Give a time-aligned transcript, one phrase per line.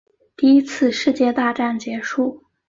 [0.35, 2.43] 第一次世界大战结束